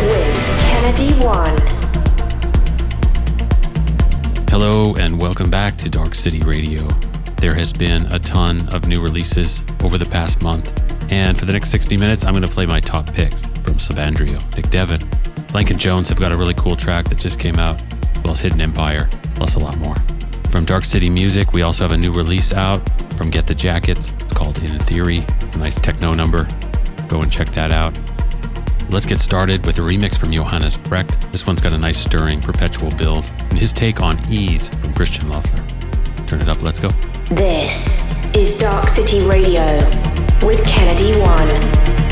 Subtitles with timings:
[0.00, 1.56] with Kennedy One.
[4.48, 6.86] Hello, and welcome back to Dark City Radio.
[7.38, 10.72] There has been a ton of new releases over the past month,
[11.10, 14.38] and for the next 60 minutes, I'm going to play my top picks from Subandrio,
[14.56, 15.00] Nick Devon.
[15.52, 18.34] Blank and Jones have got a really cool track that just came out, as well
[18.34, 19.96] Hidden Empire, plus a lot more.
[20.50, 22.78] From Dark City Music, we also have a new release out
[23.14, 24.12] from Get the Jackets.
[24.12, 25.24] It's called In Theory.
[25.40, 26.46] It's a nice techno number.
[27.08, 27.98] Go and check that out.
[28.90, 31.30] Let's get started with a remix from Johannes Brecht.
[31.30, 35.28] This one's got a nice stirring perpetual build, and his take on Ease from Christian
[35.28, 35.62] Loeffler.
[36.26, 36.88] Turn it up, let's go.
[37.26, 39.66] This is Dark City Radio
[40.42, 42.07] with Kennedy One.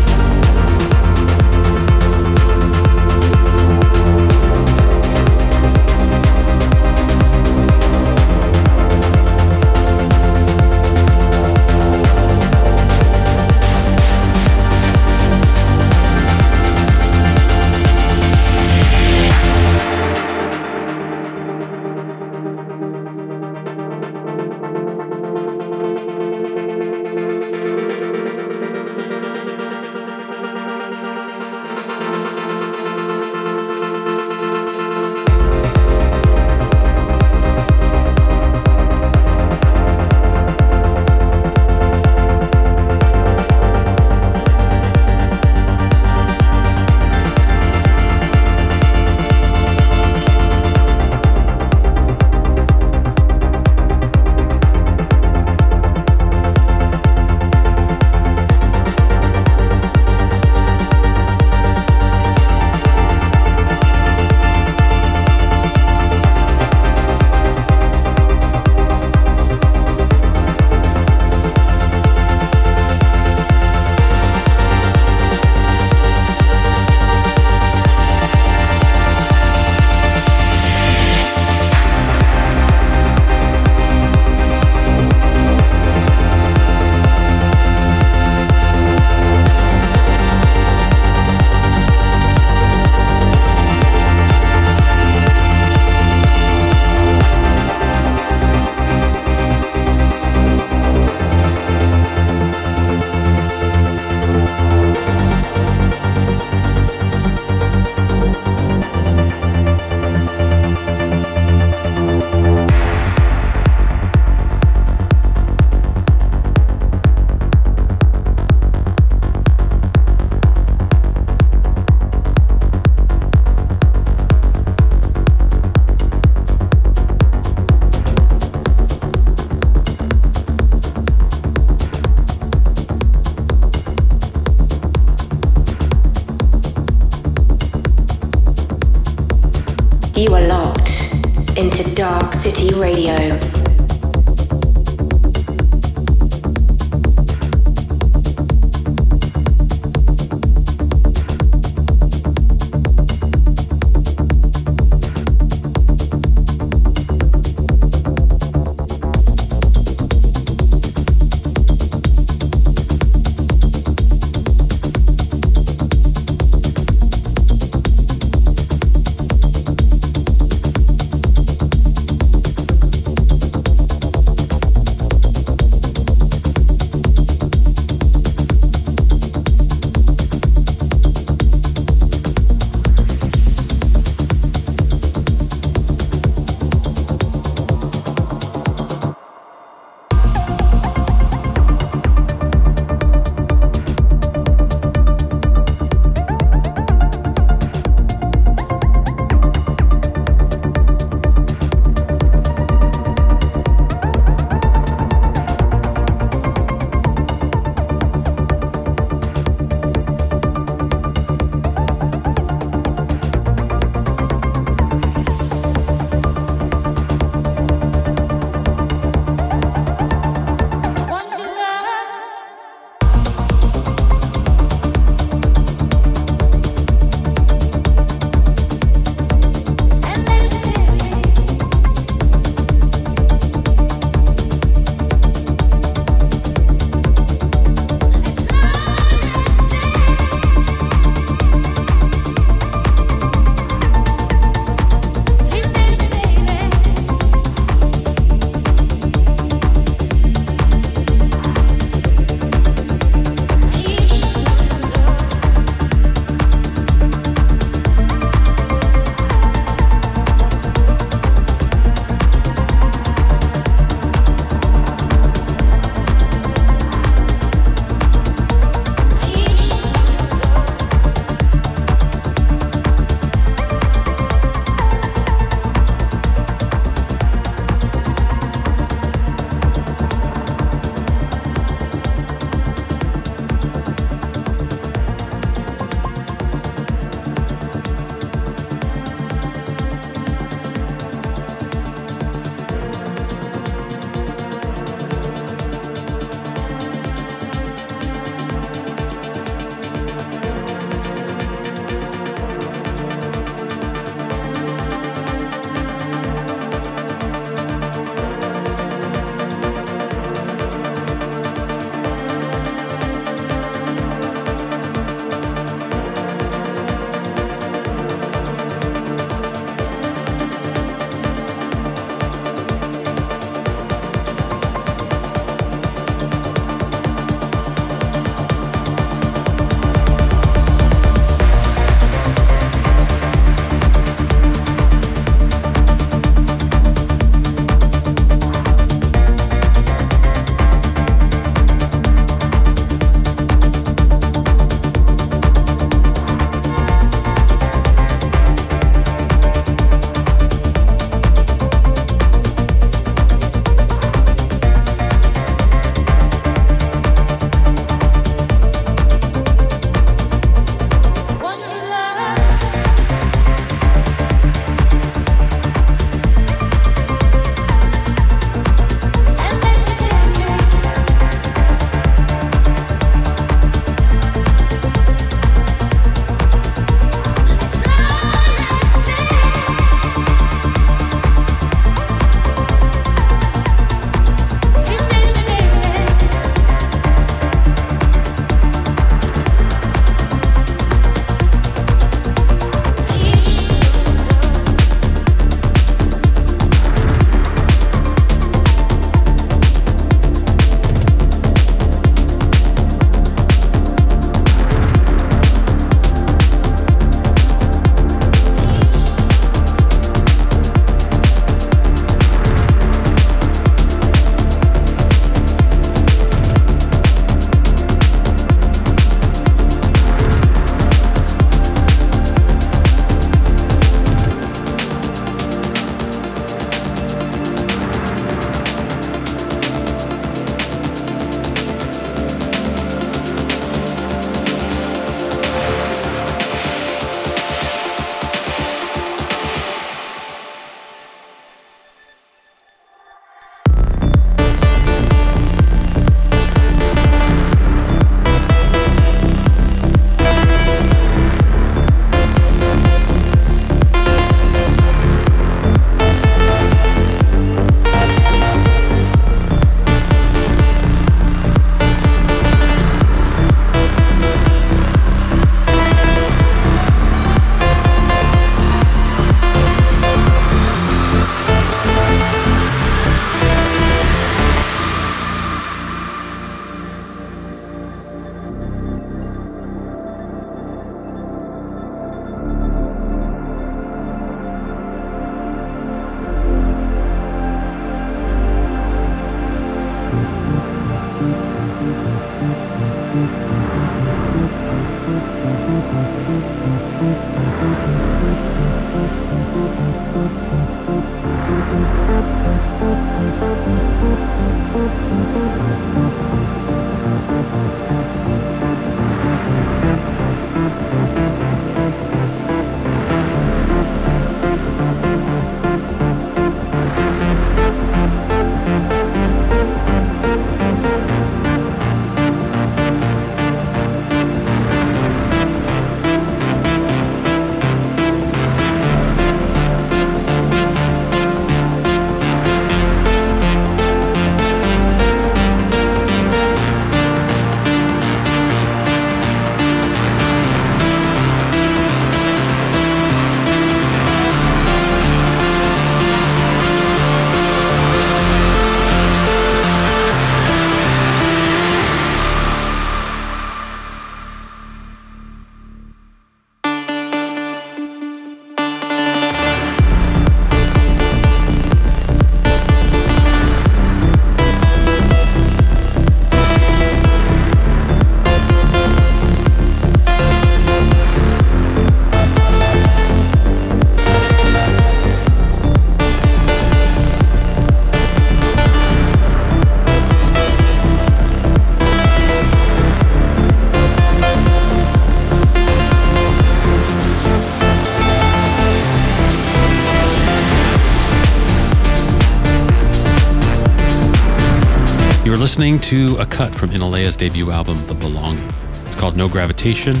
[595.58, 598.48] Listening to a cut from Innellea's debut album, The Belonging.
[598.86, 600.00] It's called No Gravitation,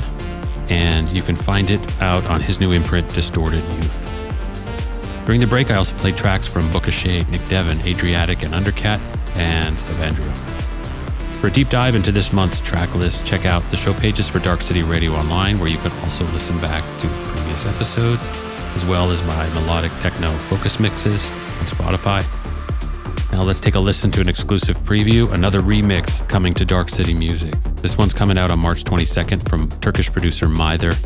[0.68, 5.24] and you can find it out on his new imprint, Distorted Youth.
[5.26, 9.00] During the break, I also played tracks from Booka Shade, Nick Devon, Adriatique and Undercatt,
[9.34, 10.32] and Subandrio.
[11.40, 14.38] For a deep dive into this month's track list, check out the show pages for
[14.38, 18.28] Dark City Radio Online, where you can also listen back to previous episodes,
[18.76, 22.37] as well as my melodic techno focus mixes on Spotify.
[23.30, 27.12] Now let's take a listen to an exclusive preview, another remix coming to Dark City
[27.12, 27.54] Music.
[27.76, 30.96] This one's coming out on March 22nd from Turkish producer Meither.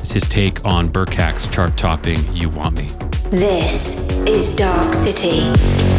[0.00, 2.88] It's his take on Burcak's chart topping You Want Me.
[3.30, 5.91] This is Dark City.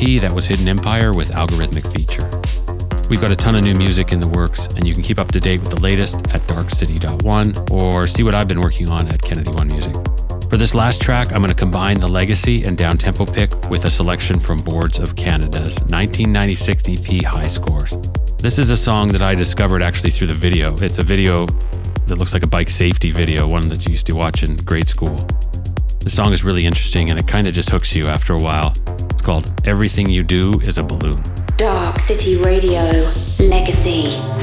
[0.00, 2.26] That was Hidden Empire with Algorithmic Future.
[3.10, 5.30] We've got a ton of new music in the works, and you can keep up
[5.32, 9.20] to date with the latest at darkcity.one or see what I've been working on at
[9.20, 9.94] Kennedy One Music.
[10.48, 13.90] For this last track, I'm going to combine the legacy and downtempo pick with a
[13.90, 17.94] selection from Boards of Canada's 1996 EP Hi Scores.
[18.38, 20.74] This is a song that I discovered actually through the video.
[20.78, 21.44] It's a video
[22.06, 24.88] that looks like a bike safety video, one that you used to watch in grade
[24.88, 25.16] school.
[25.98, 28.74] The song is really interesting and it kind of just hooks you after a while.
[29.20, 31.22] It's called Everything You Do is a Balloon.
[31.58, 34.39] Dark City Radio Legacy.